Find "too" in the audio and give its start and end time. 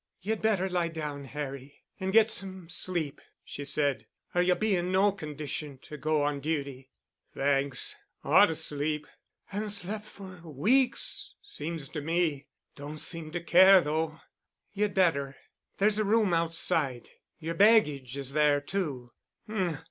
18.59-19.11